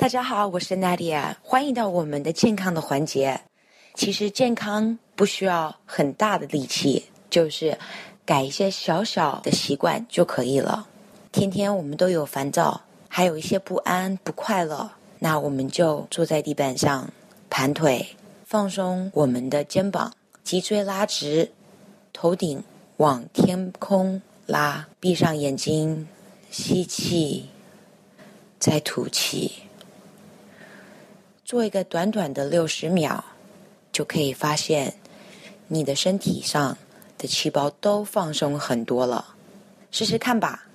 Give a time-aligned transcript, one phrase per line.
[0.00, 3.38] 大家好，我是 Nadia，欢迎到我们的健康的环节。
[3.92, 7.76] 其实健康不需要很大的力气，就是
[8.24, 10.88] 改一些小小的习惯就可以了。
[11.30, 17.12] 天天我们都有烦躁，还有一些不安、不快乐，那我们就坐在地板上，
[17.50, 21.52] 盘腿，放松我们的肩膀，脊椎拉直，
[22.14, 22.64] 头顶
[22.96, 26.08] 往天空拉，闭上眼睛，
[26.50, 27.50] 吸气，
[28.58, 29.52] 再吐气，
[31.50, 33.24] 做一个短短的六十秒，
[33.90, 34.94] 就可以发现
[35.66, 36.78] 你的身体上
[37.18, 39.34] 的细胞都放松很多了。
[39.90, 40.68] 试试看吧。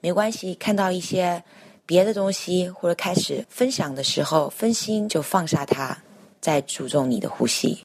[0.00, 1.44] 没关系，看到一些
[1.86, 5.96] 别的东西或者开始分享的时候，分心就放下它，
[6.40, 7.84] 再注重你的呼吸。